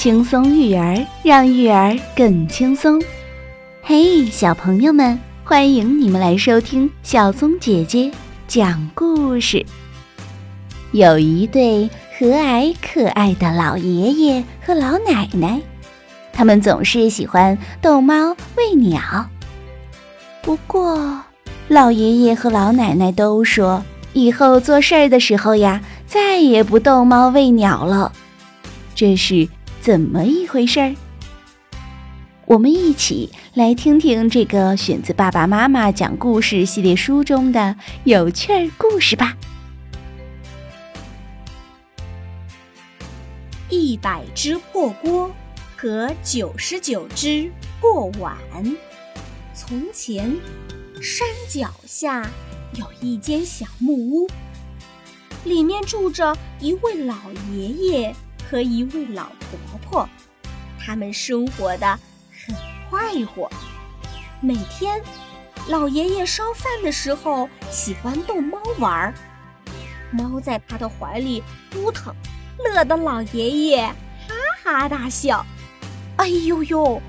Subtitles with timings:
[0.00, 2.98] 轻松育儿，让育儿更轻松。
[3.82, 8.10] 嘿，小朋友们，欢迎你们来收听小松姐姐
[8.48, 9.62] 讲故事。
[10.92, 11.86] 有一对
[12.18, 15.60] 和蔼可爱的老爷爷和老奶奶，
[16.32, 18.98] 他们总是喜欢逗猫喂鸟。
[20.40, 21.20] 不过，
[21.68, 28.10] 老爷爷和老奶奶都说，以后做事儿的时候呀，再也不逗猫喂鸟了。
[28.94, 29.46] 这是
[29.80, 30.94] 怎么一回事儿？
[32.44, 39.34] 我们一起来听听这个选自《爸爸妈妈讲故事》系列书中的有趣儿故事吧。
[43.70, 45.30] 一百只破锅
[45.78, 47.50] 和九十九只
[47.80, 48.36] 破碗。
[49.54, 50.36] 从前，
[51.00, 52.28] 山脚下
[52.74, 54.28] 有一间小木屋，
[55.44, 57.14] 里面住着一位老
[57.54, 58.14] 爷爷
[58.50, 60.08] 和一位老婆婆，
[60.76, 61.86] 他们生活的
[62.44, 62.56] 很
[62.88, 63.48] 快活。
[64.40, 65.00] 每天，
[65.68, 69.14] 老爷爷烧饭的时候喜欢逗猫玩儿，
[70.10, 72.12] 猫在他的怀里扑腾，
[72.58, 74.34] 乐得老爷爷哈
[74.64, 75.46] 哈大笑。
[76.16, 77.00] 哎呦呦，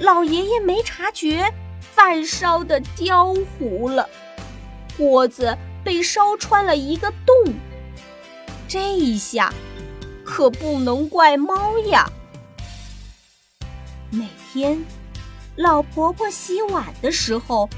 [0.00, 1.52] 老爷爷没察觉。
[1.92, 4.08] 饭烧的焦糊了，
[4.96, 7.52] 锅子被烧穿了一个洞。
[8.66, 9.52] 这一下
[10.40, 12.10] 可不能怪猫呀。
[14.10, 14.82] 每天，
[15.56, 17.68] 老婆婆洗碗的时候，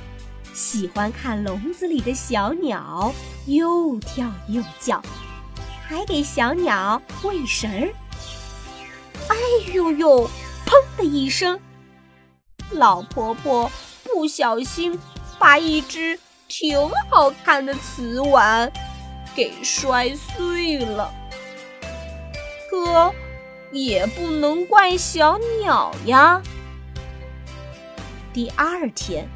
[0.55, 3.12] 喜欢看笼子里的小鸟
[3.46, 5.02] 又跳又叫，
[5.88, 7.92] 还给小鸟喂食儿。
[9.28, 9.36] 哎
[9.74, 10.30] 呦呦！
[10.64, 11.58] 砰的一声，
[12.70, 13.68] 老婆婆。
[14.05, 14.96] 不小心
[15.36, 16.78] 把一只挺
[17.10, 18.70] 好看的瓷碗
[19.34, 21.12] 给摔碎了，
[22.72, 23.12] 可
[23.70, 26.40] 也不能怪小鸟呀。
[28.33, 29.28] 第二天，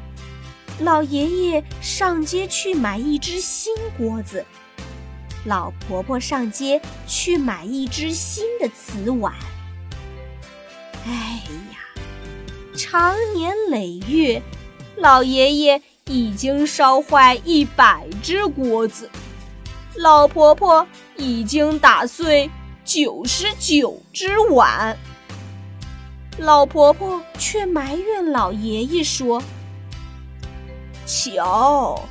[0.79, 4.43] 老爷爷上街去买一只新锅子，
[5.45, 9.31] 老婆婆上街去买一只新的瓷碗。
[11.05, 12.01] 哎呀，
[12.75, 14.41] 长年累月。
[14.95, 19.07] 老爷爷已经烧坏一百只锅子，
[19.95, 20.87] 老婆婆
[21.17, 22.49] 已经打碎
[22.87, 24.97] 九十九只碗，
[26.37, 29.43] 老婆婆却埋怨老爷爷说
[31.05, 32.01] ：“瞧，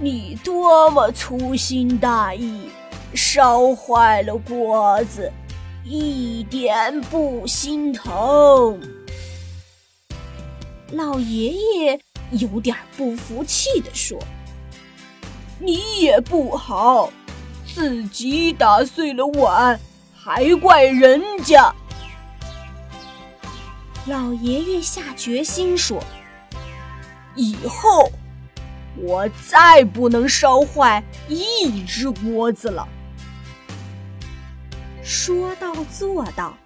[0.00, 2.70] 你多么粗心大意，
[3.12, 5.30] 烧坏了锅子，
[5.84, 8.80] 一点不心疼。”
[10.90, 12.00] 老爷爷。
[12.30, 14.18] 有点不服气地说
[15.60, 17.10] ：“你也不好，
[17.72, 19.78] 自己打碎了碗，
[20.24, 21.74] 还怪人家。”
[24.06, 26.02] 老爷爷下决心说
[27.36, 28.10] ：“以后
[28.96, 32.88] 我再不能烧坏一只锅子了。”
[35.02, 36.56] 说到做到，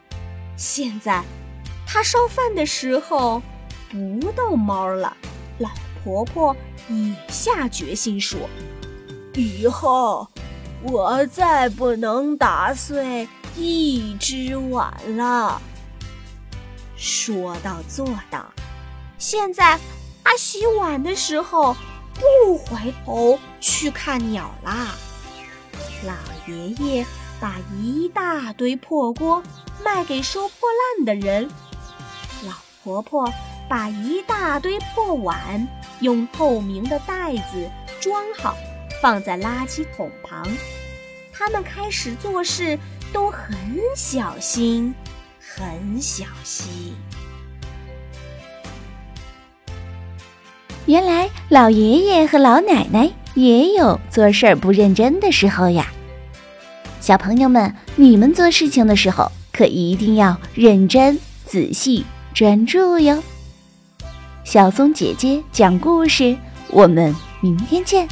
[0.56, 1.22] 现在
[1.86, 3.42] 他烧饭的时候
[3.91, 5.16] 不逗猫了。
[5.58, 5.68] 老
[6.04, 6.56] 婆婆
[6.88, 8.38] 也下决心说
[9.34, 10.28] ：“以后
[10.83, 15.61] 我再不能打碎一只碗了。”
[16.97, 18.47] 说到做到，
[19.19, 19.78] 现在
[20.25, 21.77] 他洗碗的时候
[22.15, 24.94] 不回头去看鸟啦。
[26.05, 26.15] 老
[26.53, 27.06] 爷爷
[27.41, 29.43] 把一大堆破锅
[29.84, 31.49] 卖给收破烂的人，
[32.45, 32.53] 老
[32.83, 33.33] 婆婆。
[33.71, 35.69] 把一大堆破碗
[36.00, 38.56] 用透明的袋子装好，
[39.00, 40.47] 放在垃圾桶旁。
[41.32, 42.78] 他们开始做事
[43.12, 43.56] 都很
[43.94, 44.94] 小心，
[45.41, 46.94] 很小心。
[50.86, 55.92] 原来老爷爷和老奶奶也有做事儿不认真的时候呀。
[57.00, 62.04] 小朋友们，你们做事情的时候可一定要认真、仔细、
[62.34, 63.22] 专注哟。
[64.45, 66.36] 小松姐姐讲故事，
[66.71, 68.09] 我们明天见。